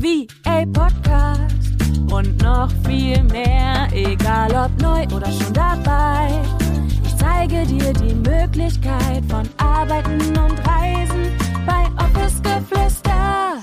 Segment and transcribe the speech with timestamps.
[0.00, 1.76] VA Podcast
[2.10, 6.40] und noch viel mehr, egal ob neu oder schon dabei.
[7.04, 11.36] Ich zeige dir die Möglichkeit von Arbeiten und Reisen
[11.66, 13.58] bei Office Geflüster.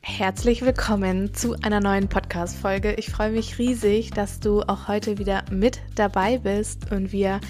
[0.00, 2.94] Herzlich willkommen zu einer neuen Podcast-Folge.
[2.94, 7.40] Ich freue mich riesig, dass du auch heute wieder mit dabei bist und wir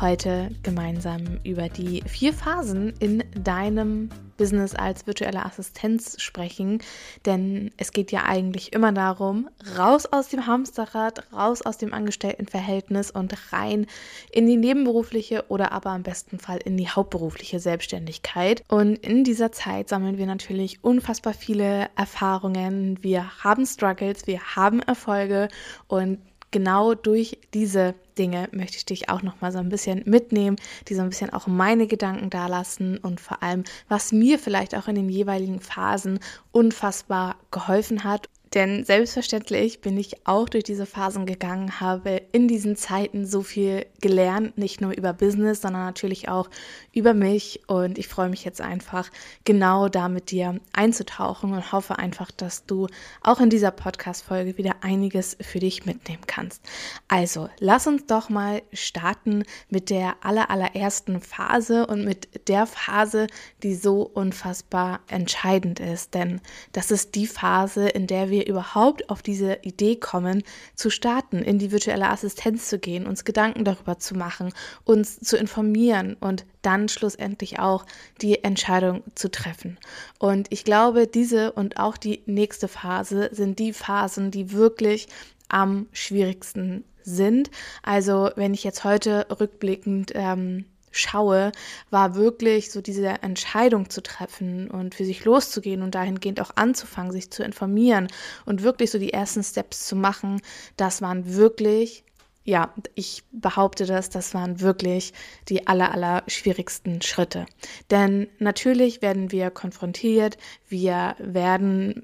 [0.00, 6.80] heute gemeinsam über die vier Phasen in deinem Business als virtuelle Assistenz sprechen,
[7.24, 13.10] denn es geht ja eigentlich immer darum, raus aus dem Hamsterrad, raus aus dem Angestelltenverhältnis
[13.10, 13.86] und rein
[14.30, 18.62] in die nebenberufliche oder aber am besten Fall in die hauptberufliche Selbstständigkeit.
[18.68, 23.02] Und in dieser Zeit sammeln wir natürlich unfassbar viele Erfahrungen.
[23.02, 25.48] Wir haben Struggles, wir haben Erfolge
[25.88, 26.18] und
[26.50, 30.56] genau durch diese Dinge möchte ich dich auch noch mal so ein bisschen mitnehmen,
[30.88, 34.88] die so ein bisschen auch meine Gedanken dalassen und vor allem, was mir vielleicht auch
[34.88, 36.18] in den jeweiligen Phasen
[36.52, 42.74] unfassbar geholfen hat denn selbstverständlich bin ich auch durch diese Phasen gegangen, habe in diesen
[42.74, 46.48] Zeiten so viel gelernt, nicht nur über Business, sondern natürlich auch
[46.94, 47.60] über mich.
[47.66, 49.10] Und ich freue mich jetzt einfach,
[49.44, 52.86] genau da mit dir einzutauchen und hoffe einfach, dass du
[53.20, 56.62] auch in dieser Podcast-Folge wieder einiges für dich mitnehmen kannst.
[57.08, 63.26] Also, lass uns doch mal starten mit der aller, allerersten Phase und mit der Phase,
[63.62, 66.14] die so unfassbar entscheidend ist.
[66.14, 66.40] Denn
[66.72, 70.42] das ist die Phase, in der wir überhaupt auf diese Idee kommen,
[70.74, 74.52] zu starten, in die virtuelle Assistenz zu gehen, uns Gedanken darüber zu machen,
[74.84, 77.86] uns zu informieren und dann schlussendlich auch
[78.20, 79.78] die Entscheidung zu treffen.
[80.18, 85.08] Und ich glaube, diese und auch die nächste Phase sind die Phasen, die wirklich
[85.48, 87.50] am schwierigsten sind.
[87.82, 90.64] Also wenn ich jetzt heute rückblickend ähm,
[90.96, 91.52] schaue,
[91.90, 97.12] war wirklich so diese Entscheidung zu treffen und für sich loszugehen und dahingehend auch anzufangen,
[97.12, 98.08] sich zu informieren
[98.44, 100.40] und wirklich so die ersten Steps zu machen.
[100.76, 102.04] Das waren wirklich
[102.46, 105.12] ja, ich behaupte das, das waren wirklich
[105.48, 107.44] die aller, aller schwierigsten Schritte.
[107.90, 112.02] Denn natürlich werden wir konfrontiert, wir werden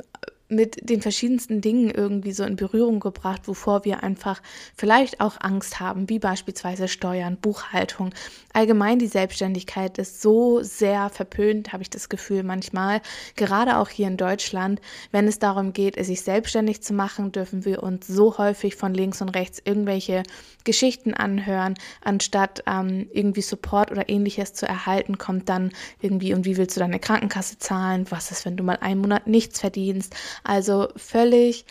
[0.52, 4.42] mit den verschiedensten Dingen irgendwie so in Berührung gebracht, wovor wir einfach
[4.76, 8.10] vielleicht auch Angst haben, wie beispielsweise Steuern, Buchhaltung.
[8.52, 13.00] Allgemein die Selbstständigkeit ist so sehr verpönt, habe ich das Gefühl manchmal,
[13.34, 14.80] gerade auch hier in Deutschland.
[15.10, 19.22] Wenn es darum geht, sich selbstständig zu machen, dürfen wir uns so häufig von links
[19.22, 20.22] und rechts irgendwelche
[20.64, 26.56] Geschichten anhören, anstatt ähm, irgendwie Support oder ähnliches zu erhalten, kommt dann irgendwie, und wie
[26.56, 28.06] willst du deine Krankenkasse zahlen?
[28.10, 30.14] Was ist, wenn du mal einen Monat nichts verdienst?
[30.44, 31.64] Also völlig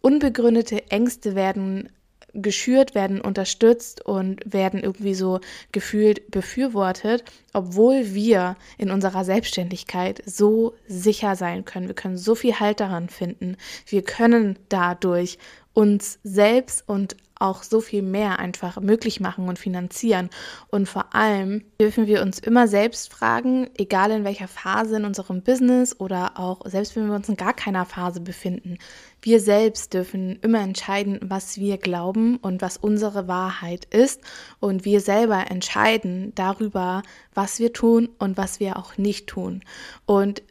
[0.00, 1.88] unbegründete Ängste werden
[2.34, 5.40] geschürt, werden unterstützt und werden irgendwie so
[5.70, 11.88] gefühlt befürwortet, obwohl wir in unserer Selbstständigkeit so sicher sein können.
[11.88, 13.56] Wir können so viel Halt daran finden.
[13.86, 15.38] Wir können dadurch
[15.74, 20.30] uns selbst und auch so viel mehr einfach möglich machen und finanzieren.
[20.68, 25.42] Und vor allem dürfen wir uns immer selbst fragen, egal in welcher Phase in unserem
[25.42, 28.78] Business oder auch selbst wenn wir uns in gar keiner Phase befinden,
[29.20, 34.20] wir selbst dürfen immer entscheiden, was wir glauben und was unsere Wahrheit ist.
[34.60, 37.02] Und wir selber entscheiden darüber,
[37.34, 39.62] was wir tun und was wir auch nicht tun.
[40.06, 40.42] Und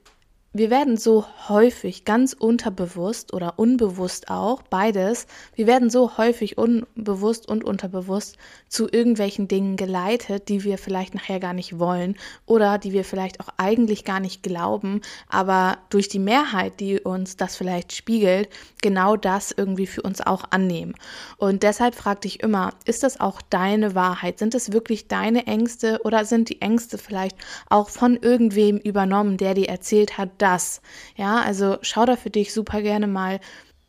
[0.54, 5.26] wir werden so häufig ganz unterbewusst oder unbewusst auch, beides,
[5.56, 11.40] wir werden so häufig unbewusst und unterbewusst zu irgendwelchen Dingen geleitet, die wir vielleicht nachher
[11.40, 16.20] gar nicht wollen oder die wir vielleicht auch eigentlich gar nicht glauben, aber durch die
[16.20, 18.50] Mehrheit, die uns das vielleicht spiegelt,
[18.82, 20.96] genau das irgendwie für uns auch annehmen.
[21.38, 24.38] Und deshalb frag dich immer, ist das auch deine Wahrheit?
[24.38, 27.38] Sind es wirklich deine Ängste oder sind die Ängste vielleicht
[27.70, 30.82] auch von irgendwem übernommen, der dir erzählt hat, das.
[31.16, 33.40] Ja, also schau da für dich super gerne mal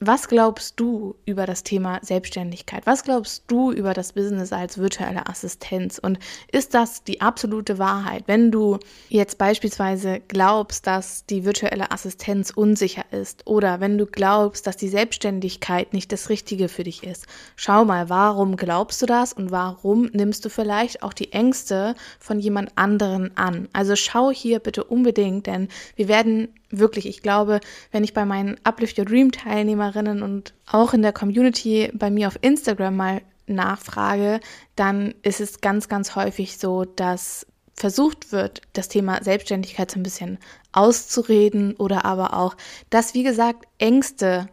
[0.07, 2.87] was glaubst du über das Thema Selbstständigkeit?
[2.87, 5.99] Was glaubst du über das Business als virtuelle Assistenz?
[5.99, 6.19] Und
[6.50, 8.25] ist das die absolute Wahrheit?
[8.26, 8.79] Wenn du
[9.09, 14.88] jetzt beispielsweise glaubst, dass die virtuelle Assistenz unsicher ist oder wenn du glaubst, dass die
[14.88, 20.11] Selbstständigkeit nicht das Richtige für dich ist, schau mal, warum glaubst du das und warum
[20.12, 23.69] nimmst du vielleicht auch die Ängste von jemand anderen an?
[23.73, 27.61] Also schau hier bitte unbedingt, denn wir werden wirklich, ich glaube,
[27.93, 32.29] wenn ich bei meinen Uplift Your Dream Teilnehmerinnen und auch in der Community bei mir
[32.29, 34.41] auf Instagram mal nachfrage,
[34.75, 40.03] dann ist es ganz, ganz häufig so, dass versucht wird, das Thema Selbstständigkeit so ein
[40.03, 40.39] bisschen
[40.73, 42.57] auszureden oder aber auch,
[42.91, 44.49] dass, wie gesagt, Ängste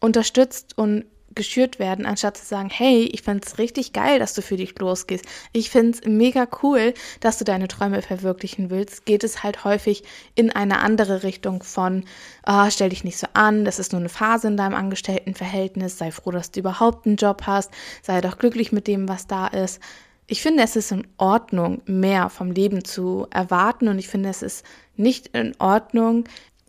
[0.00, 4.42] unterstützt und geschürt werden, anstatt zu sagen, hey, ich finde es richtig geil, dass du
[4.42, 5.24] für dich losgehst.
[5.52, 10.04] Ich finde es mega cool, dass du deine Träume verwirklichen willst, geht es halt häufig
[10.34, 12.04] in eine andere Richtung von,
[12.46, 16.10] oh, stell dich nicht so an, das ist nur eine Phase in deinem Angestelltenverhältnis, sei
[16.10, 17.70] froh, dass du überhaupt einen Job hast,
[18.02, 19.80] sei doch glücklich mit dem, was da ist.
[20.26, 24.42] Ich finde, es ist in Ordnung, mehr vom Leben zu erwarten und ich finde, es
[24.42, 24.64] ist
[24.96, 26.24] nicht in Ordnung,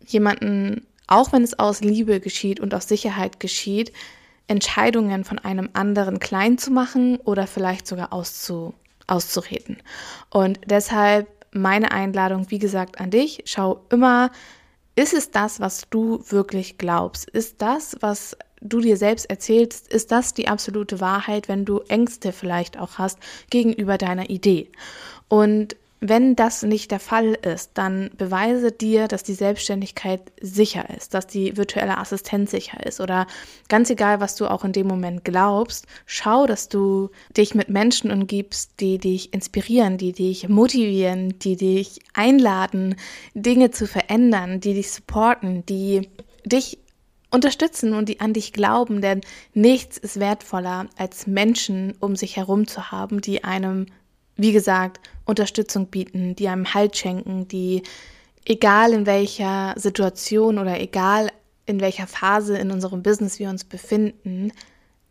[0.05, 3.93] jemanden, auch wenn es aus Liebe geschieht und aus Sicherheit geschieht,
[4.47, 8.73] Entscheidungen von einem anderen klein zu machen oder vielleicht sogar auszu,
[9.07, 9.77] auszureden.
[10.29, 14.29] Und deshalb meine Einladung, wie gesagt, an dich, schau immer,
[14.95, 17.29] ist es das, was du wirklich glaubst?
[17.29, 22.31] Ist das, was du dir selbst erzählst, ist das die absolute Wahrheit, wenn du Ängste
[22.31, 23.19] vielleicht auch hast
[23.49, 24.69] gegenüber deiner Idee?
[25.27, 31.13] Und wenn das nicht der Fall ist, dann beweise dir, dass die Selbstständigkeit sicher ist,
[31.13, 32.99] dass die virtuelle Assistenz sicher ist.
[32.99, 33.27] Oder
[33.69, 38.11] ganz egal, was du auch in dem Moment glaubst, schau, dass du dich mit Menschen
[38.11, 42.95] umgibst, die dich inspirieren, die dich motivieren, die dich einladen,
[43.33, 46.09] Dinge zu verändern, die dich supporten, die
[46.45, 46.77] dich
[47.31, 49.21] unterstützen und die an dich glauben, denn
[49.53, 53.87] nichts ist wertvoller als Menschen um sich herum zu haben, die einem
[54.37, 57.83] wie gesagt, Unterstützung bieten, die einem Halt schenken, die
[58.45, 61.31] egal in welcher Situation oder egal
[61.65, 64.51] in welcher Phase in unserem Business wir uns befinden,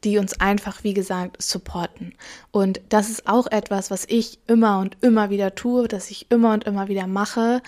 [0.05, 2.15] die uns einfach, wie gesagt, supporten.
[2.53, 6.53] Und das ist auch etwas, was ich immer und immer wieder tue, dass ich immer
[6.53, 7.63] und immer wieder mache.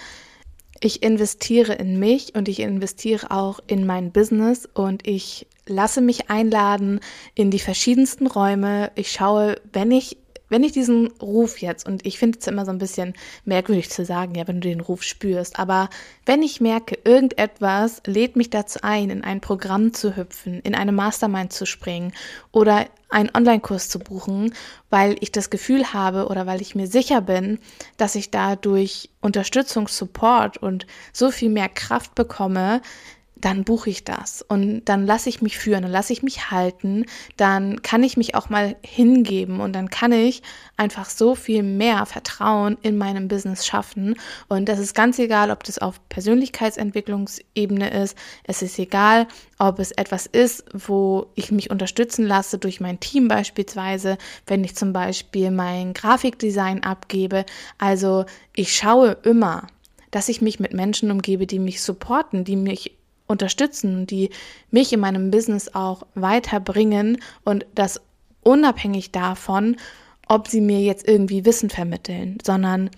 [0.81, 6.31] Ich investiere in mich und ich investiere auch in mein Business und ich lasse mich
[6.31, 7.01] einladen
[7.35, 8.93] in die verschiedensten Räume.
[8.95, 12.71] Ich schaue, wenn ich wenn ich diesen Ruf jetzt, und ich finde es immer so
[12.71, 13.15] ein bisschen
[13.45, 15.89] merkwürdig zu sagen, ja, wenn du den Ruf spürst, aber
[16.25, 20.93] wenn ich merke, irgendetwas lädt mich dazu ein, in ein Programm zu hüpfen, in eine
[20.93, 22.13] Mastermind zu springen
[22.53, 24.53] oder einen Online-Kurs zu buchen,
[24.91, 27.59] weil ich das Gefühl habe oder weil ich mir sicher bin,
[27.97, 32.83] dass ich dadurch Unterstützung, Support und so viel mehr Kraft bekomme,
[33.39, 37.05] dann buche ich das und dann lasse ich mich führen, dann lasse ich mich halten,
[37.37, 40.43] dann kann ich mich auch mal hingeben und dann kann ich
[40.79, 44.17] einfach so viel mehr Vertrauen in meinem Business schaffen.
[44.49, 49.29] Und das ist ganz egal, ob das auf Persönlichkeitsentwicklungsebene ist, es ist egal,
[49.59, 54.17] ob es etwas ist, wo ich mich unterstützen lasse durch mein Team beispielsweise,
[54.47, 57.45] wenn ich zum Beispiel mein Grafikdesign abgebe,
[57.77, 58.25] also
[58.55, 59.67] ich schaue immer,
[60.11, 64.31] dass ich mich mit Menschen umgebe, die mich supporten, die mich unterstützen, die
[64.71, 68.01] mich in meinem Business auch weiterbringen und das
[68.43, 69.77] unabhängig davon,
[70.29, 72.91] ob sie mir jetzt irgendwie Wissen vermitteln, sondern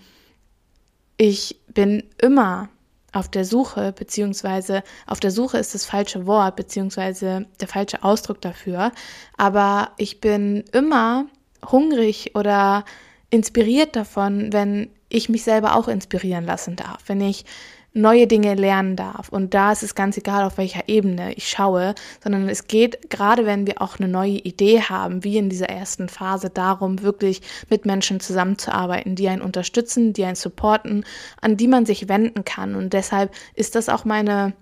[1.17, 2.69] ich bin immer
[3.11, 8.41] auf der Suche, beziehungsweise auf der Suche ist das falsche Wort, beziehungsweise der falsche Ausdruck
[8.41, 8.91] dafür,
[9.37, 11.25] aber ich bin immer
[11.71, 12.85] hungrig oder
[13.29, 17.45] inspiriert davon, wenn ich mich selber auch inspirieren lassen darf, wenn ich
[17.93, 19.29] neue Dinge lernen darf.
[19.29, 23.45] Und da ist es ganz egal, auf welcher Ebene ich schaue, sondern es geht, gerade
[23.45, 27.85] wenn wir auch eine neue Idee haben, wie in dieser ersten Phase, darum, wirklich mit
[27.85, 31.05] Menschen zusammenzuarbeiten, die einen unterstützen, die einen supporten,
[31.41, 32.75] an die man sich wenden kann.
[32.75, 34.53] Und deshalb ist das auch meine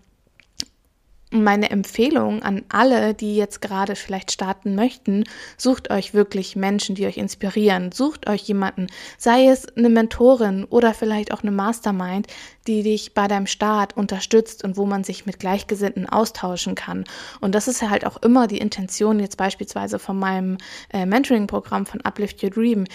[1.29, 5.25] meine Empfehlung an alle, die jetzt gerade vielleicht starten möchten,
[5.57, 7.91] sucht euch wirklich Menschen, die euch inspirieren.
[7.91, 8.87] Sucht euch jemanden,
[9.17, 12.27] sei es eine Mentorin oder vielleicht auch eine Mastermind,
[12.65, 17.03] die dich bei deinem Start unterstützt und wo man sich mit Gleichgesinnten austauschen kann.
[17.41, 20.57] Und das ist halt auch immer die Intention jetzt beispielsweise von meinem
[20.93, 22.85] äh, Mentoring-Programm von Uplift Your Dream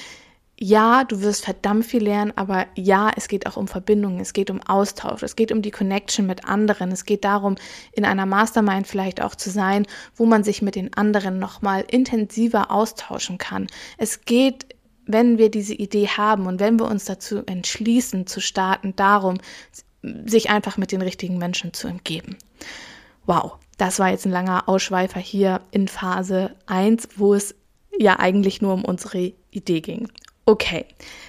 [0.63, 4.49] ja, du wirst verdammt viel lernen, aber ja, es geht auch um Verbindungen, es geht
[4.49, 7.57] um Austausch, es geht um die Connection mit anderen, es geht darum,
[7.91, 12.71] in einer Mastermind vielleicht auch zu sein, wo man sich mit den anderen nochmal intensiver
[12.71, 13.67] austauschen kann.
[13.99, 14.67] Es geht,
[15.05, 19.39] wenn wir diese Idee haben und wenn wir uns dazu entschließen zu starten, darum,
[20.27, 22.37] sich einfach mit den richtigen Menschen zu umgeben.
[23.27, 27.57] Wow, das war jetzt ein langer Ausschweifer hier in Phase 1, wo es
[27.99, 30.09] ja eigentlich nur um unsere Idee ging.
[30.45, 30.87] Okay,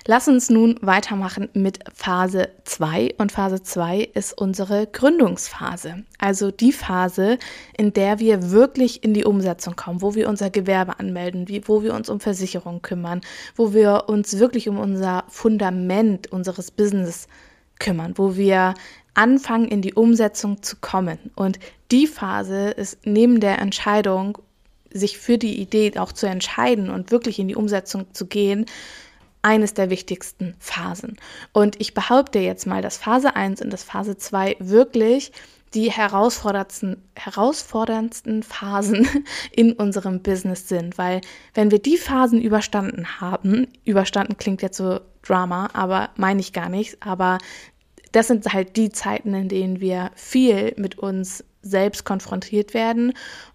[0.08, 6.72] lass uns nun weitermachen mit Phase 2 und Phase 2 ist unsere Gründungsphase, also die
[6.72, 7.38] Phase,
[7.78, 11.94] in der wir wirklich in die Umsetzung kommen, wo wir unser Gewerbe anmelden, wo wir
[11.94, 13.22] uns um Versicherung kümmern,
[13.56, 17.28] wo wir uns wirklich um unser Fundament unseres Business
[17.78, 18.74] kümmern, wo wir
[19.14, 21.20] anfangen in die Umsetzung zu kommen.
[21.36, 21.60] Und
[21.92, 24.40] die Phase ist neben der Entscheidung,
[24.92, 28.66] sich für die Idee auch zu entscheiden und wirklich in die Umsetzung zu gehen,
[29.44, 31.18] eines der wichtigsten Phasen.
[31.52, 35.32] Und ich behaupte jetzt mal, dass Phase 1 und das Phase 2 wirklich
[35.74, 39.08] die herausforderndsten, herausforderndsten Phasen
[39.52, 40.98] in unserem Business sind.
[40.98, 41.22] Weil
[41.54, 46.70] wenn wir die Phasen überstanden haben, überstanden klingt jetzt so Drama, aber meine ich gar
[46.70, 47.38] nicht, aber
[48.12, 53.14] das sind halt die Zeiten, in denen wir viel mit uns selbst konfrontiert werden,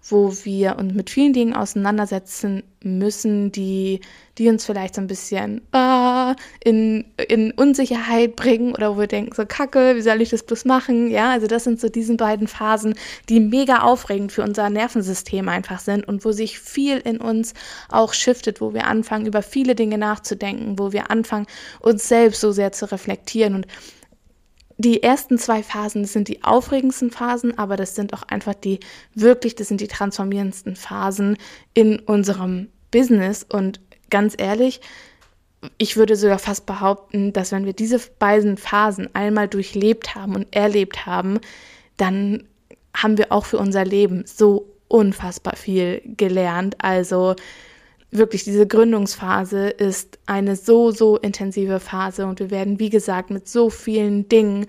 [0.08, 4.00] wo wir uns mit vielen Dingen auseinandersetzen müssen, die,
[4.38, 6.34] die uns vielleicht so ein bisschen äh,
[6.64, 10.64] in, in Unsicherheit bringen oder wo wir denken, so kacke, wie soll ich das bloß
[10.64, 11.10] machen?
[11.10, 12.94] Ja, also das sind so diese beiden Phasen,
[13.28, 17.52] die mega aufregend für unser Nervensystem einfach sind und wo sich viel in uns
[17.90, 21.46] auch shiftet, wo wir anfangen, über viele Dinge nachzudenken, wo wir anfangen,
[21.80, 23.66] uns selbst so sehr zu reflektieren und
[24.78, 28.78] die ersten zwei Phasen sind die aufregendsten Phasen, aber das sind auch einfach die
[29.12, 31.36] wirklich, das sind die transformierendsten Phasen
[31.74, 33.42] in unserem Business.
[33.42, 34.80] Und ganz ehrlich,
[35.78, 40.54] ich würde sogar fast behaupten, dass wenn wir diese beiden Phasen einmal durchlebt haben und
[40.54, 41.40] erlebt haben,
[41.96, 42.44] dann
[42.94, 46.76] haben wir auch für unser Leben so unfassbar viel gelernt.
[46.78, 47.34] Also
[48.10, 53.48] wirklich diese Gründungsphase ist eine so, so intensive Phase und wir werden, wie gesagt, mit
[53.48, 54.66] so vielen Dingen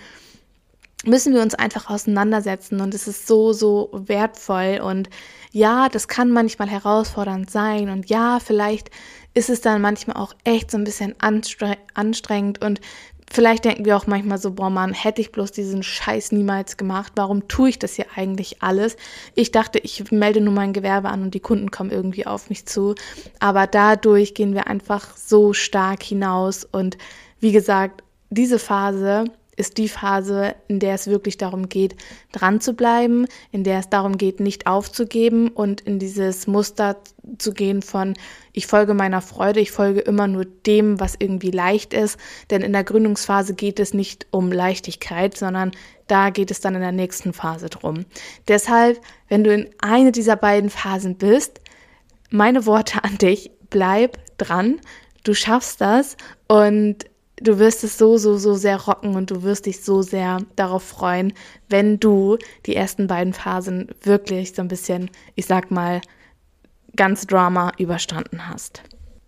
[1.05, 5.09] müssen wir uns einfach auseinandersetzen und es ist so, so wertvoll und
[5.51, 8.91] ja, das kann manchmal herausfordernd sein und ja, vielleicht
[9.33, 12.81] ist es dann manchmal auch echt so ein bisschen anstrengend und
[13.31, 17.13] Vielleicht denken wir auch manchmal so, boah Mann, hätte ich bloß diesen Scheiß niemals gemacht.
[17.15, 18.97] Warum tue ich das hier eigentlich alles?
[19.35, 22.65] Ich dachte, ich melde nur mein Gewerbe an und die Kunden kommen irgendwie auf mich
[22.65, 22.95] zu.
[23.39, 26.63] Aber dadurch gehen wir einfach so stark hinaus.
[26.63, 26.97] Und
[27.39, 29.25] wie gesagt, diese Phase
[29.59, 31.97] ist die Phase, in der es wirklich darum geht,
[32.31, 36.95] dran zu bleiben, in der es darum geht, nicht aufzugeben und in dieses Muster
[37.37, 38.13] zu gehen von,
[38.53, 42.17] ich folge meiner Freude, ich folge immer nur dem, was irgendwie leicht ist.
[42.49, 45.71] Denn in der Gründungsphase geht es nicht um Leichtigkeit, sondern
[46.07, 48.05] da geht es dann in der nächsten Phase drum.
[48.47, 51.59] Deshalb, wenn du in eine dieser beiden Phasen bist,
[52.29, 54.79] meine Worte an dich, bleib dran,
[55.25, 56.15] du schaffst das
[56.47, 57.08] und
[57.41, 60.83] du wirst es so, so, so sehr rocken und du wirst dich so sehr darauf
[60.83, 61.33] freuen,
[61.67, 66.01] wenn du die ersten beiden Phasen wirklich so ein bisschen, ich sag mal,
[66.95, 68.83] ganz Drama überstanden hast.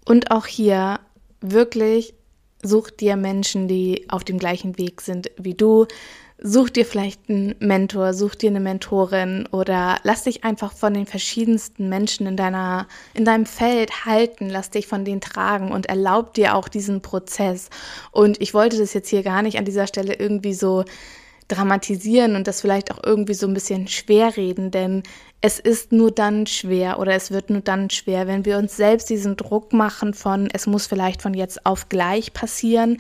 [0.06, 1.00] Und auch hier
[1.42, 2.14] wirklich
[2.64, 5.88] such dir Menschen, die auf dem gleichen Weg sind wie du.
[6.44, 11.06] Such dir vielleicht einen Mentor, such dir eine Mentorin oder lass dich einfach von den
[11.06, 16.34] verschiedensten Menschen in deiner, in deinem Feld halten, lass dich von denen tragen und erlaub
[16.34, 17.70] dir auch diesen Prozess.
[18.10, 20.84] Und ich wollte das jetzt hier gar nicht an dieser Stelle irgendwie so
[21.48, 25.04] dramatisieren und das vielleicht auch irgendwie so ein bisschen schwer reden, denn
[25.42, 29.12] es ist nur dann schwer oder es wird nur dann schwer, wenn wir uns selbst
[29.12, 32.98] diesen Druck machen von, es muss vielleicht von jetzt auf gleich passieren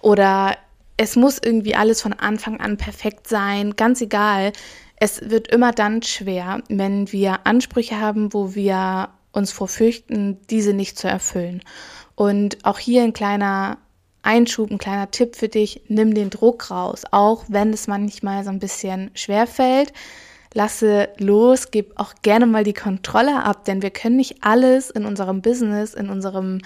[0.00, 0.56] oder
[0.96, 4.52] es muss irgendwie alles von Anfang an perfekt sein, ganz egal.
[4.96, 10.98] Es wird immer dann schwer, wenn wir Ansprüche haben, wo wir uns vorfürchten, diese nicht
[10.98, 11.62] zu erfüllen.
[12.14, 13.78] Und auch hier ein kleiner
[14.22, 18.50] Einschub, ein kleiner Tipp für dich, nimm den Druck raus, auch wenn es manchmal so
[18.50, 19.92] ein bisschen schwer fällt.
[20.54, 25.06] Lasse los, gib auch gerne mal die Kontrolle ab, denn wir können nicht alles in
[25.06, 26.60] unserem Business, in unserem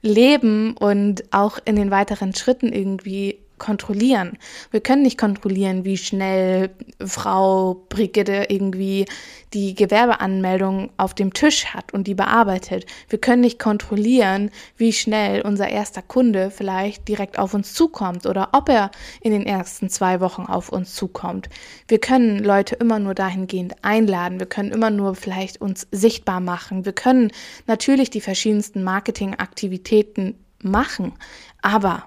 [0.00, 4.38] Leben und auch in den weiteren Schritten irgendwie kontrollieren.
[4.72, 9.06] Wir können nicht kontrollieren, wie schnell Frau Brigitte irgendwie
[9.54, 12.86] die Gewerbeanmeldung auf dem Tisch hat und die bearbeitet.
[13.08, 18.48] Wir können nicht kontrollieren, wie schnell unser erster Kunde vielleicht direkt auf uns zukommt oder
[18.50, 18.90] ob er
[19.20, 21.48] in den ersten zwei Wochen auf uns zukommt.
[21.86, 24.40] Wir können Leute immer nur dahingehend einladen.
[24.40, 26.84] Wir können immer nur vielleicht uns sichtbar machen.
[26.84, 27.30] Wir können
[27.68, 31.12] natürlich die verschiedensten Marketingaktivitäten machen,
[31.60, 32.06] aber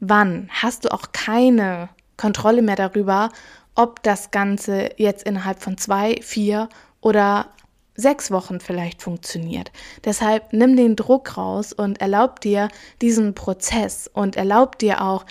[0.00, 3.30] irgendwann hast du auch keine Kontrolle mehr darüber,
[3.74, 6.68] ob das Ganze jetzt innerhalb von zwei, vier
[7.00, 7.48] oder
[7.94, 9.72] sechs Wochen vielleicht funktioniert.
[10.04, 12.68] Deshalb nimm den Druck raus und erlaub dir
[13.02, 15.24] diesen Prozess und erlaub dir auch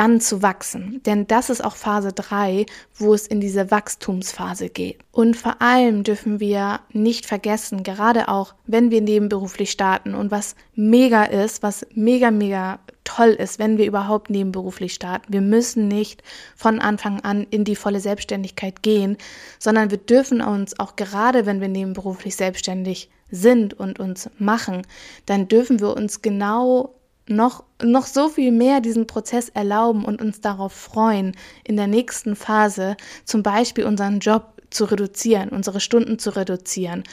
[0.00, 1.02] dann zu wachsen.
[1.04, 2.64] Denn das ist auch Phase 3,
[2.94, 5.00] wo es in diese Wachstumsphase geht.
[5.12, 10.54] Und vor allem dürfen wir nicht vergessen, gerade auch wenn wir nebenberuflich starten und was
[10.74, 15.34] mega ist, was mega, mega toll ist, wenn wir überhaupt nebenberuflich starten.
[15.34, 16.22] Wir müssen nicht
[16.56, 19.18] von Anfang an in die volle Selbstständigkeit gehen,
[19.58, 24.80] sondern wir dürfen uns auch gerade, wenn wir nebenberuflich selbstständig sind und uns machen,
[25.26, 26.94] dann dürfen wir uns genau
[27.28, 32.36] noch, noch so viel mehr diesen Prozess erlauben und uns darauf freuen, in der nächsten
[32.36, 37.04] Phase zum Beispiel unseren Job zu reduzieren, unsere Stunden zu reduzieren.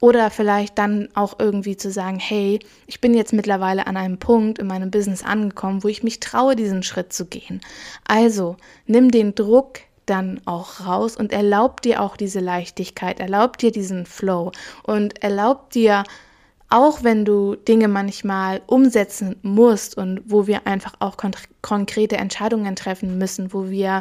[0.00, 4.60] Oder vielleicht dann auch irgendwie zu sagen, hey, ich bin jetzt mittlerweile an einem Punkt
[4.60, 7.60] in meinem Business angekommen, wo ich mich traue, diesen Schritt zu gehen.
[8.06, 13.72] Also nimm den Druck dann auch raus und erlaubt dir auch diese Leichtigkeit, erlaubt dir
[13.72, 14.52] diesen Flow
[14.84, 16.04] und erlaubt dir
[16.70, 21.16] auch wenn du Dinge manchmal umsetzen musst und wo wir einfach auch
[21.62, 24.00] konkrete Entscheidungen treffen müssen, wo wir,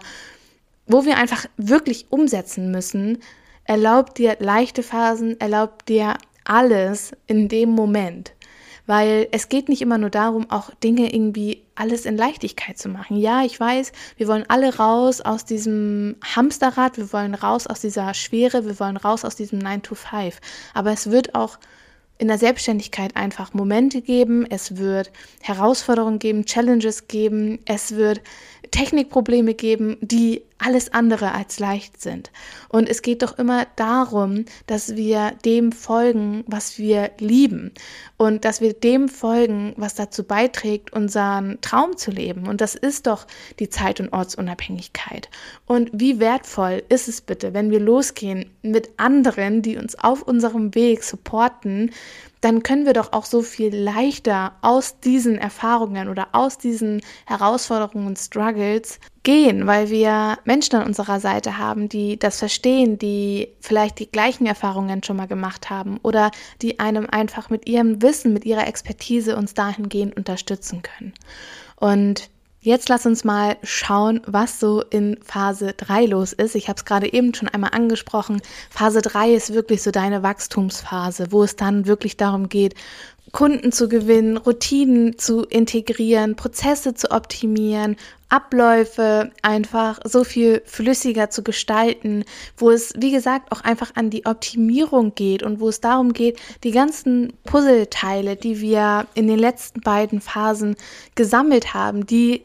[0.85, 3.19] wo wir einfach wirklich umsetzen müssen,
[3.63, 8.33] erlaubt dir leichte Phasen, erlaubt dir alles in dem Moment.
[8.85, 13.17] Weil es geht nicht immer nur darum, auch Dinge irgendwie alles in Leichtigkeit zu machen.
[13.17, 18.13] Ja, ich weiß, wir wollen alle raus aus diesem Hamsterrad, wir wollen raus aus dieser
[18.13, 20.39] Schwere, wir wollen raus aus diesem 9 to 5.
[20.73, 21.59] Aber es wird auch
[22.17, 28.21] in der Selbstständigkeit einfach Momente geben, es wird Herausforderungen geben, Challenges geben, es wird
[28.71, 32.31] Technikprobleme geben, die alles andere als leicht sind.
[32.69, 37.73] Und es geht doch immer darum, dass wir dem folgen, was wir lieben
[38.17, 42.47] und dass wir dem folgen, was dazu beiträgt, unseren Traum zu leben.
[42.47, 43.27] Und das ist doch
[43.59, 45.29] die Zeit- und Ortsunabhängigkeit.
[45.65, 50.73] Und wie wertvoll ist es bitte, wenn wir losgehen mit anderen, die uns auf unserem
[50.75, 51.91] Weg supporten,
[52.41, 58.07] dann können wir doch auch so viel leichter aus diesen Erfahrungen oder aus diesen Herausforderungen
[58.07, 63.99] und Struggles gehen, weil wir Menschen an unserer Seite haben, die das verstehen, die vielleicht
[63.99, 66.31] die gleichen Erfahrungen schon mal gemacht haben oder
[66.61, 71.13] die einem einfach mit ihrem Wissen, mit ihrer Expertise uns dahingehend unterstützen können.
[71.75, 72.29] Und
[72.59, 76.53] Jetzt lass uns mal schauen, was so in Phase 3 los ist.
[76.53, 78.41] Ich habe es gerade eben schon einmal angesprochen.
[78.69, 82.73] Phase 3 ist wirklich so deine Wachstumsphase, wo es dann wirklich darum geht,
[83.31, 87.97] Kunden zu gewinnen, Routinen zu integrieren, Prozesse zu optimieren,
[88.29, 92.25] Abläufe einfach so viel flüssiger zu gestalten,
[92.57, 96.39] wo es, wie gesagt, auch einfach an die Optimierung geht und wo es darum geht,
[96.63, 100.75] die ganzen Puzzleteile, die wir in den letzten beiden Phasen
[101.15, 102.43] gesammelt haben, die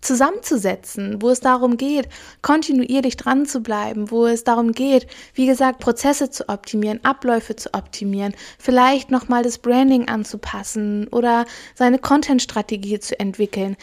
[0.00, 2.08] zusammenzusetzen, wo es darum geht,
[2.42, 7.74] kontinuierlich dran zu bleiben, wo es darum geht, wie gesagt, Prozesse zu optimieren, Abläufe zu
[7.74, 11.44] optimieren, vielleicht nochmal das Branding anzupassen oder
[11.74, 13.76] seine Content-Strategie zu entwickeln.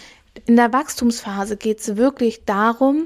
[0.45, 3.05] In der Wachstumsphase geht es wirklich darum,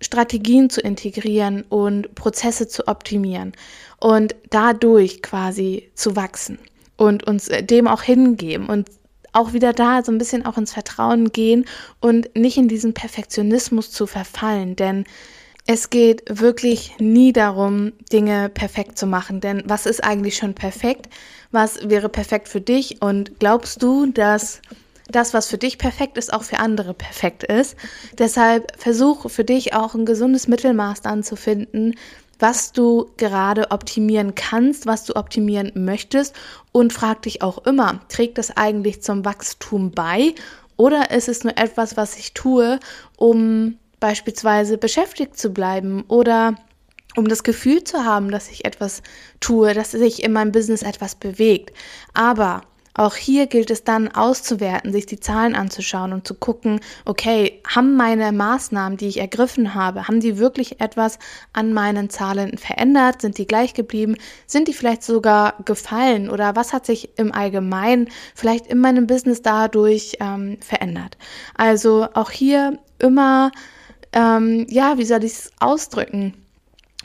[0.00, 3.52] Strategien zu integrieren und Prozesse zu optimieren
[4.00, 6.58] und dadurch quasi zu wachsen
[6.96, 8.88] und uns dem auch hingeben und
[9.32, 11.64] auch wieder da so ein bisschen auch ins Vertrauen gehen
[12.00, 15.04] und nicht in diesen Perfektionismus zu verfallen, denn
[15.66, 21.08] es geht wirklich nie darum, Dinge perfekt zu machen, denn was ist eigentlich schon perfekt?
[21.52, 23.00] Was wäre perfekt für dich?
[23.00, 24.60] Und glaubst du, dass
[25.08, 27.76] das, was für dich perfekt ist, auch für andere perfekt ist?
[28.18, 31.94] Deshalb versuch für dich auch ein gesundes Mittelmaß dann zu finden,
[32.42, 36.34] was du gerade optimieren kannst, was du optimieren möchtest
[36.72, 40.34] und frag dich auch immer, trägt das eigentlich zum Wachstum bei
[40.76, 42.80] oder ist es nur etwas, was ich tue,
[43.16, 46.56] um beispielsweise beschäftigt zu bleiben oder
[47.14, 49.02] um das Gefühl zu haben, dass ich etwas
[49.38, 51.72] tue, dass sich in meinem Business etwas bewegt.
[52.12, 52.62] Aber
[52.94, 57.96] auch hier gilt es dann auszuwerten, sich die Zahlen anzuschauen und zu gucken, okay, haben
[57.96, 61.18] meine Maßnahmen, die ich ergriffen habe, haben die wirklich etwas
[61.54, 63.22] an meinen Zahlen verändert?
[63.22, 64.16] Sind die gleich geblieben?
[64.46, 66.28] Sind die vielleicht sogar gefallen?
[66.28, 71.16] Oder was hat sich im Allgemeinen vielleicht in meinem Business dadurch ähm, verändert?
[71.54, 73.52] Also auch hier immer,
[74.12, 76.41] ähm, ja, wie soll ich es ausdrücken?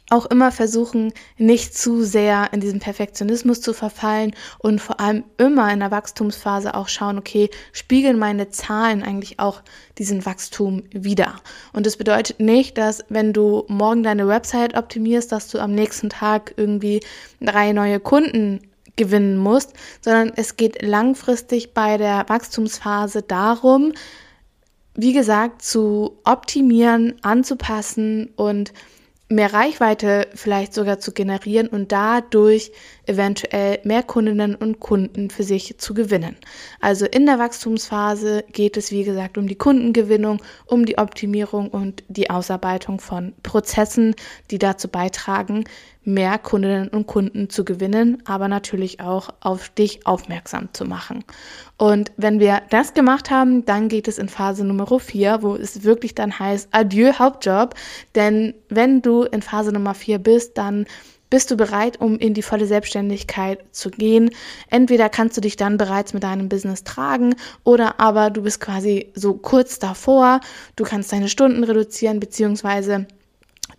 [0.10, 5.72] Auch immer versuchen, nicht zu sehr in diesen Perfektionismus zu verfallen und vor allem immer
[5.72, 9.62] in der Wachstumsphase auch schauen, okay, spiegeln meine Zahlen eigentlich auch
[9.98, 11.36] diesen Wachstum wieder.
[11.74, 16.10] Und das bedeutet nicht, dass wenn du morgen deine Website optimierst, dass du am nächsten
[16.10, 17.02] Tag irgendwie
[17.42, 18.62] drei neue Kunden
[18.96, 23.94] gewinnen musst, sondern es geht langfristig bei der Wachstumsphase darum,
[24.96, 28.74] wie gesagt, zu optimieren, anzupassen und
[29.30, 32.72] mehr Reichweite vielleicht sogar zu generieren und dadurch
[33.06, 36.38] eventuell mehr Kundinnen und Kunden für sich zu gewinnen.
[36.80, 42.04] Also in der Wachstumsphase geht es, wie gesagt, um die Kundengewinnung, um die Optimierung und
[42.08, 44.16] die Ausarbeitung von Prozessen,
[44.50, 45.66] die dazu beitragen,
[46.08, 51.26] mehr Kundinnen und Kunden zu gewinnen, aber natürlich auch auf dich aufmerksam zu machen.
[51.78, 55.84] Und wenn wir das gemacht haben, dann geht es in Phase Nummer 4, wo es
[55.84, 57.76] wirklich dann heißt, adieu Hauptjob.
[58.16, 60.86] Denn wenn du in Phase Nummer 4 bist, dann
[61.30, 64.30] bist du bereit, um in die volle Selbstständigkeit zu gehen?
[64.70, 69.12] Entweder kannst du dich dann bereits mit deinem Business tragen oder aber du bist quasi
[69.14, 70.40] so kurz davor,
[70.78, 73.08] du kannst deine Stunden reduzieren, beziehungsweise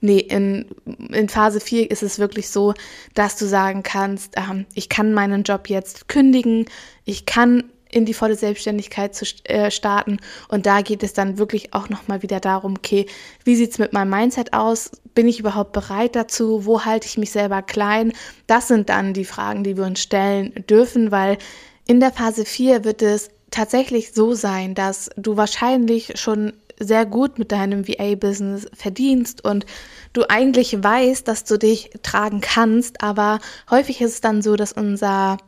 [0.01, 0.67] Nee, in,
[1.13, 2.75] in Phase 4 ist es wirklich so,
[3.15, 6.67] dass du sagen kannst, ähm, ich kann meinen Job jetzt kündigen,
[7.05, 10.19] ich kann in die volle Selbstständigkeit zu äh, starten.
[10.49, 13.07] Und da geht es dann wirklich auch nochmal wieder darum, okay,
[13.45, 14.91] wie sieht es mit meinem Mindset aus?
[15.15, 16.67] Bin ich überhaupt bereit dazu?
[16.67, 18.13] Wo halte ich mich selber klein?
[18.47, 21.39] Das sind dann die Fragen, die wir uns stellen dürfen, weil
[21.87, 27.39] in der Phase 4 wird es tatsächlich so sein, dass du wahrscheinlich schon sehr gut
[27.39, 29.67] mit deinem VA-Business verdienst und
[30.13, 33.39] du eigentlich weißt, dass du dich tragen kannst, aber
[33.71, 35.39] häufig ist es dann so, dass unser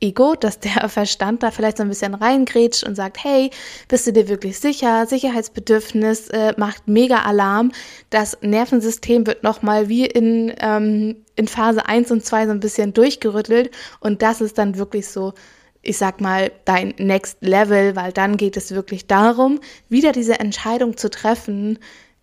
[0.00, 3.50] Ego, dass der Verstand da vielleicht so ein bisschen reingrätscht und sagt, hey,
[3.88, 5.06] bist du dir wirklich sicher?
[5.06, 7.72] Sicherheitsbedürfnis äh, macht mega Alarm.
[8.10, 12.92] Das Nervensystem wird nochmal wie in, ähm, in Phase 1 und 2 so ein bisschen
[12.92, 15.34] durchgerüttelt und das ist dann wirklich so,
[15.82, 20.96] ich sag mal, dein Next Level, weil dann geht es wirklich darum, wieder diese Entscheidung
[20.96, 21.78] zu treffen,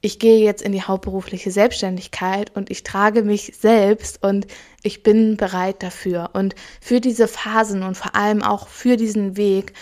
[0.06, 4.46] ich gehe jetzt in die hauptberufliche Selbstständigkeit und ich trage mich selbst und
[4.84, 6.30] ich bin bereit dafür.
[6.34, 9.74] Und für diese Phasen und vor allem auch für diesen Weg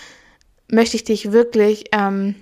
[0.69, 2.36] möchte ich dich wirklich ähm,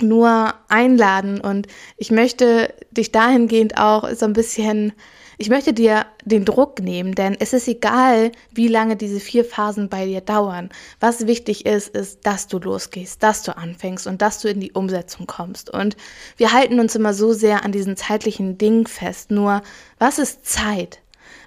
[0.00, 4.92] nur einladen und ich möchte dich dahingehend auch so ein bisschen
[5.38, 9.88] ich möchte dir den Druck nehmen, denn es ist egal, wie lange diese vier Phasen
[9.88, 10.70] bei dir dauern.
[10.98, 14.72] Was wichtig ist, ist, dass du losgehst, dass du anfängst und dass du in die
[14.72, 15.68] Umsetzung kommst.
[15.68, 15.96] Und
[16.36, 19.30] wir halten uns immer so sehr an diesen zeitlichen Dingen fest.
[19.30, 19.62] Nur,
[19.98, 21.00] was ist Zeit?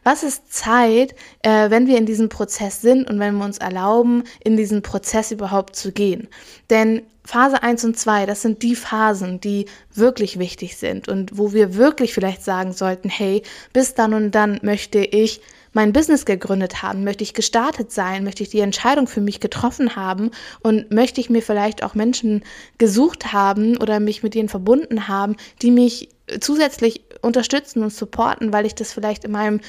[0.03, 4.23] Was ist Zeit, äh, wenn wir in diesem Prozess sind und wenn wir uns erlauben,
[4.43, 6.27] in diesen Prozess überhaupt zu gehen?
[6.69, 11.53] Denn Phase 1 und 2, das sind die Phasen, die wirklich wichtig sind und wo
[11.53, 15.39] wir wirklich vielleicht sagen sollten, hey, bis dann und dann möchte ich
[15.71, 19.95] mein Business gegründet haben, möchte ich gestartet sein, möchte ich die Entscheidung für mich getroffen
[19.95, 22.43] haben und möchte ich mir vielleicht auch Menschen
[22.79, 28.65] gesucht haben oder mich mit denen verbunden haben, die mich zusätzlich unterstützen und supporten, weil
[28.65, 29.61] ich das vielleicht in meinem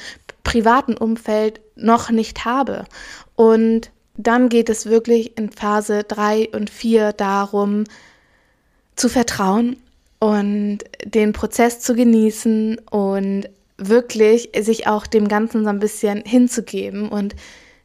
[0.45, 2.87] privaten Umfeld noch nicht habe.
[3.37, 3.91] Und
[4.27, 7.85] dann geht es wirklich in Phase 3 und 4 darum,
[8.97, 9.77] zu vertrauen
[10.19, 17.09] und den Prozess zu genießen und wirklich sich auch dem Ganzen so ein bisschen hinzugeben
[17.09, 17.35] und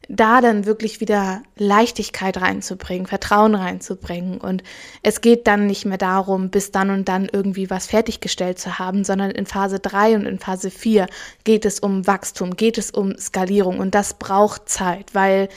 [0.08, 4.38] da dann wirklich wieder Leichtigkeit reinzubringen, Vertrauen reinzubringen.
[4.38, 4.62] Und
[5.02, 9.04] es geht dann nicht mehr darum, bis dann und dann irgendwie was fertiggestellt zu haben,
[9.04, 11.06] sondern in Phase 3 und in Phase 4
[11.44, 13.80] geht es um Wachstum, geht es um Skalierung.
[13.80, 15.48] Und das braucht Zeit, weil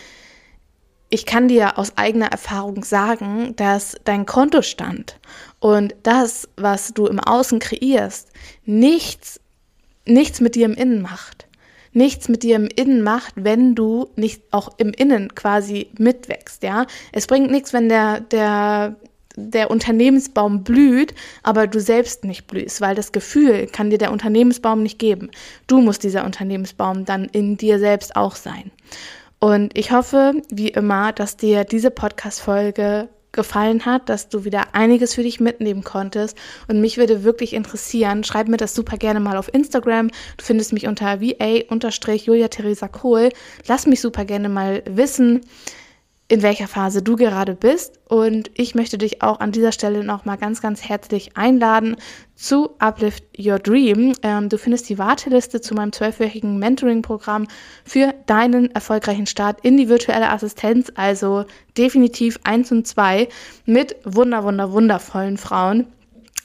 [1.10, 5.19] ich kann dir aus eigener Erfahrung sagen, dass dein Kontostand
[5.60, 8.30] und das, was du im Außen kreierst,
[8.65, 9.39] nichts,
[10.06, 11.50] nichts mit dir im Innen macht
[11.93, 16.86] nichts mit dir im Innen macht, wenn du nicht auch im Innen quasi mitwächst, ja.
[17.12, 18.95] Es bringt nichts, wenn der, der,
[19.36, 24.84] der Unternehmensbaum blüht, aber du selbst nicht blühst, weil das Gefühl kann dir der Unternehmensbaum
[24.84, 25.32] nicht geben.
[25.67, 28.72] Du musst dieser Unternehmensbaum dann in dir selbst auch sein.
[29.39, 35.13] Und ich hoffe, wie immer, dass dir diese Podcast-Folge gefallen hat, dass du wieder einiges
[35.13, 36.38] für dich mitnehmen konntest.
[36.67, 40.08] Und mich würde wirklich interessieren, schreib mir das super gerne mal auf Instagram.
[40.38, 43.30] Du findest mich unter va-julia Theresa Kohl.
[43.67, 45.41] Lass mich super gerne mal wissen,
[46.30, 48.00] in welcher Phase du gerade bist.
[48.08, 51.98] Und ich möchte dich auch an dieser Stelle nochmal ganz, ganz herzlich einladen
[52.36, 54.13] zu Uplift Your Dream.
[54.22, 57.48] Ähm, du findest die Warteliste zu meinem zwölfwöchigen Mentoring-Programm
[57.84, 61.46] für deinen erfolgreichen Start in die virtuelle Assistenz, also
[61.78, 63.28] definitiv eins und zwei
[63.65, 65.88] mit wunder, wunder, wundervollen Frauen.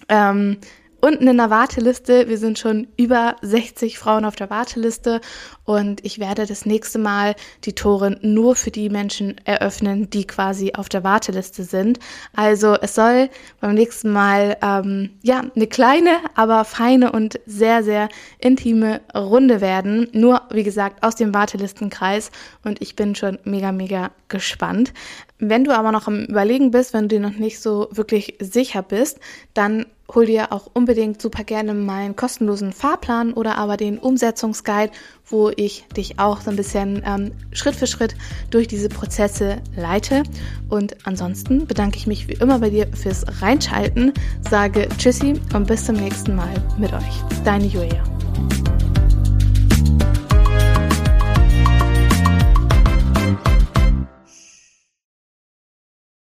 [0.09, 0.59] Ähm,
[1.05, 2.31] unten in der Warteliste.
[2.31, 5.21] Wir sind schon über 60 Frauen auf der Warteliste
[5.65, 10.73] und ich werde das nächste Mal die Tore nur für die Menschen eröffnen, die quasi
[10.75, 11.99] auf der Warteliste sind.
[12.35, 13.29] Also es soll
[13.61, 20.09] beim nächsten Mal ähm, ja eine kleine, aber feine und sehr, sehr intime Runde werden.
[20.13, 22.31] Nur, wie gesagt, aus dem Wartelistenkreis
[22.65, 24.95] und ich bin schon mega, mega gespannt.
[25.39, 28.83] Wenn du aber noch am Überlegen bist, wenn du dir noch nicht so wirklich sicher
[28.83, 29.21] bist,
[29.53, 29.85] dann
[30.15, 34.93] hol dir auch unbedingt super gerne meinen kostenlosen Fahrplan oder aber den Umsetzungsguide,
[35.27, 38.15] wo ich dich auch so ein bisschen ähm, Schritt für Schritt
[38.51, 40.23] durch diese Prozesse leite.
[40.69, 44.13] Und ansonsten bedanke ich mich wie immer bei dir fürs Reinschalten,
[44.49, 47.23] sage Tschüssi und bis zum nächsten Mal mit euch.
[47.45, 48.03] Deine Julia.